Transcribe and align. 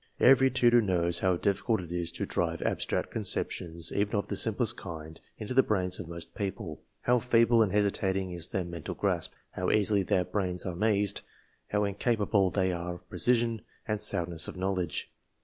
Every 0.19 0.49
tutor 0.49 0.81
knows 0.81 1.19
how 1.19 1.37
difficult 1.37 1.79
it 1.79 1.91
is 1.91 2.11
to 2.13 2.25
drive 2.25 2.63
abstract 2.63 3.11
conceptions, 3.11 3.91
even 3.91 4.15
of 4.15 4.29
the 4.29 4.35
simplest 4.35 4.75
kind, 4.75 5.21
into 5.37 5.53
the 5.53 5.61
brains 5.61 5.99
of 5.99 6.07
most 6.07 6.33
people 6.33 6.81
how 7.01 7.19
feeble 7.19 7.61
and 7.61 7.71
hesitating 7.71 8.31
is 8.31 8.47
their 8.47 8.63
mental 8.63 8.95
grasp 8.95 9.31
how 9.51 9.69
easily 9.69 10.01
their 10.01 10.25
brains 10.25 10.65
are 10.65 10.75
mazed 10.75 11.21
how 11.67 11.83
incapable 11.83 12.49
they 12.49 12.71
are 12.71 12.95
of 12.95 13.07
precision 13.11 13.61
and 13.87 14.01
soundness 14.01 14.47
of 14.47 14.57
know 14.57 14.73
ledge. 14.73 15.11